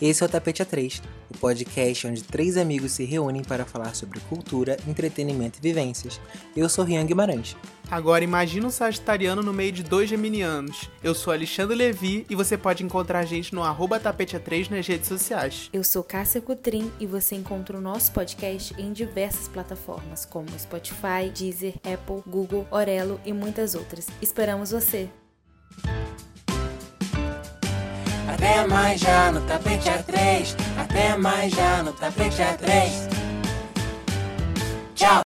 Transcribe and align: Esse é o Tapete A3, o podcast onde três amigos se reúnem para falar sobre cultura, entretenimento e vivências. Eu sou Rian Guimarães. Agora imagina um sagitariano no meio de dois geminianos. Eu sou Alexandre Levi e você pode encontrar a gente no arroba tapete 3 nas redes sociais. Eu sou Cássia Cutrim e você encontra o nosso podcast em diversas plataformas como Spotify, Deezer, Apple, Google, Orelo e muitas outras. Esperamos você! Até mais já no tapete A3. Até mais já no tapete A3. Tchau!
Esse 0.00 0.22
é 0.22 0.26
o 0.26 0.28
Tapete 0.28 0.62
A3, 0.62 1.00
o 1.30 1.38
podcast 1.38 2.06
onde 2.06 2.22
três 2.22 2.58
amigos 2.58 2.92
se 2.92 3.04
reúnem 3.04 3.42
para 3.42 3.64
falar 3.64 3.94
sobre 3.94 4.20
cultura, 4.20 4.76
entretenimento 4.86 5.58
e 5.58 5.62
vivências. 5.62 6.20
Eu 6.54 6.68
sou 6.68 6.84
Rian 6.84 7.06
Guimarães. 7.06 7.56
Agora 7.90 8.22
imagina 8.22 8.66
um 8.66 8.70
sagitariano 8.70 9.42
no 9.42 9.54
meio 9.54 9.72
de 9.72 9.82
dois 9.82 10.10
geminianos. 10.10 10.90
Eu 11.02 11.14
sou 11.14 11.32
Alexandre 11.32 11.74
Levi 11.74 12.26
e 12.28 12.34
você 12.34 12.58
pode 12.58 12.84
encontrar 12.84 13.20
a 13.20 13.24
gente 13.24 13.54
no 13.54 13.62
arroba 13.62 13.98
tapete 13.98 14.38
3 14.38 14.68
nas 14.68 14.86
redes 14.86 15.08
sociais. 15.08 15.70
Eu 15.72 15.82
sou 15.82 16.04
Cássia 16.04 16.42
Cutrim 16.42 16.92
e 17.00 17.06
você 17.06 17.34
encontra 17.34 17.78
o 17.78 17.80
nosso 17.80 18.12
podcast 18.12 18.74
em 18.78 18.92
diversas 18.92 19.48
plataformas 19.48 20.26
como 20.26 20.46
Spotify, 20.58 21.30
Deezer, 21.34 21.74
Apple, 21.76 22.22
Google, 22.26 22.66
Orelo 22.70 23.18
e 23.24 23.32
muitas 23.32 23.74
outras. 23.74 24.08
Esperamos 24.20 24.72
você! 24.72 25.08
Até 28.36 28.66
mais 28.66 29.00
já 29.00 29.32
no 29.32 29.40
tapete 29.40 29.88
A3. 29.88 30.54
Até 30.78 31.16
mais 31.16 31.50
já 31.54 31.82
no 31.82 31.90
tapete 31.94 32.42
A3. 32.42 33.08
Tchau! 34.94 35.08